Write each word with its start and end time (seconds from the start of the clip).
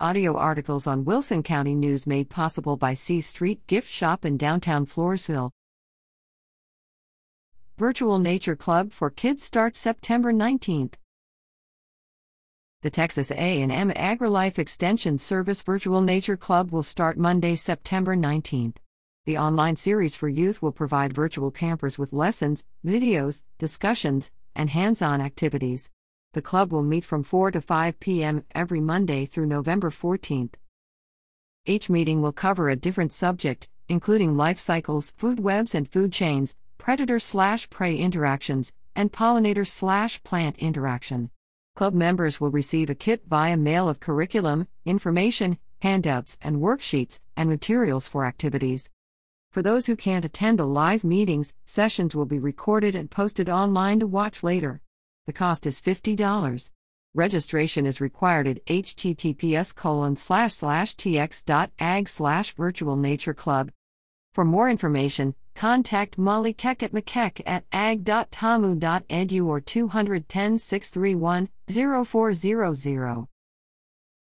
Audio 0.00 0.36
articles 0.36 0.88
on 0.88 1.04
Wilson 1.04 1.44
County 1.44 1.72
News 1.72 2.04
made 2.04 2.28
possible 2.28 2.76
by 2.76 2.94
C 2.94 3.20
Street 3.20 3.64
Gift 3.68 3.88
Shop 3.88 4.24
in 4.24 4.36
downtown 4.36 4.86
Floresville. 4.86 5.52
Virtual 7.78 8.18
Nature 8.18 8.56
Club 8.56 8.90
for 8.90 9.08
Kids 9.08 9.44
starts 9.44 9.78
September 9.78 10.32
19th. 10.32 10.94
The 12.82 12.90
Texas 12.90 13.30
A&M 13.30 13.92
AgriLife 13.92 14.58
Extension 14.58 15.16
Service 15.16 15.62
Virtual 15.62 16.00
Nature 16.00 16.36
Club 16.36 16.72
will 16.72 16.82
start 16.82 17.16
Monday, 17.16 17.54
September 17.54 18.16
19th. 18.16 18.78
The 19.26 19.38
online 19.38 19.76
series 19.76 20.16
for 20.16 20.28
youth 20.28 20.60
will 20.60 20.72
provide 20.72 21.12
virtual 21.12 21.52
campers 21.52 22.00
with 22.00 22.12
lessons, 22.12 22.64
videos, 22.84 23.44
discussions, 23.60 24.32
and 24.56 24.70
hands-on 24.70 25.20
activities. 25.20 25.88
The 26.34 26.42
club 26.42 26.72
will 26.72 26.82
meet 26.82 27.04
from 27.04 27.22
4 27.22 27.52
to 27.52 27.60
5 27.60 28.00
p.m. 28.00 28.42
every 28.56 28.80
Monday 28.80 29.24
through 29.24 29.46
November 29.46 29.88
14th. 29.88 30.54
Each 31.64 31.88
meeting 31.88 32.22
will 32.22 32.32
cover 32.32 32.68
a 32.68 32.74
different 32.74 33.12
subject, 33.12 33.68
including 33.88 34.36
life 34.36 34.58
cycles, 34.58 35.12
food 35.12 35.38
webs 35.38 35.76
and 35.76 35.88
food 35.88 36.12
chains, 36.12 36.56
predator 36.76 37.20
slash 37.20 37.70
prey 37.70 37.94
interactions, 37.94 38.72
and 38.96 39.12
pollinator 39.12 39.64
slash 39.64 40.24
plant 40.24 40.58
interaction. 40.58 41.30
Club 41.76 41.94
members 41.94 42.40
will 42.40 42.50
receive 42.50 42.90
a 42.90 42.96
kit 42.96 43.22
via 43.28 43.56
mail 43.56 43.88
of 43.88 44.00
curriculum, 44.00 44.66
information, 44.84 45.56
handouts, 45.82 46.36
and 46.42 46.56
worksheets, 46.56 47.20
and 47.36 47.48
materials 47.48 48.08
for 48.08 48.24
activities. 48.24 48.90
For 49.52 49.62
those 49.62 49.86
who 49.86 49.94
can't 49.94 50.24
attend 50.24 50.58
the 50.58 50.66
live 50.66 51.04
meetings, 51.04 51.54
sessions 51.64 52.12
will 52.12 52.26
be 52.26 52.40
recorded 52.40 52.96
and 52.96 53.08
posted 53.08 53.48
online 53.48 54.00
to 54.00 54.06
watch 54.08 54.42
later. 54.42 54.80
The 55.26 55.32
cost 55.32 55.66
is 55.66 55.80
$50. 55.80 56.70
Registration 57.14 57.86
is 57.86 58.00
required 58.00 58.46
at 58.46 58.64
https 58.66 59.74
colon 59.74 60.16
slash 60.16 60.52
slash 60.52 60.96
tx.ag 60.96 62.06
slash 62.06 62.54
virtual 62.54 62.96
nature 62.96 63.32
club. 63.32 63.70
For 64.34 64.44
more 64.44 64.68
information, 64.68 65.34
contact 65.54 66.18
Molly 66.18 66.52
Keck 66.52 66.82
at 66.82 66.92
McKeck 66.92 67.40
at 67.46 67.64
ag.tamu.edu 67.72 69.46
or 69.46 69.60
210 69.60 70.58
631 70.58 71.48
0400. 71.68 73.33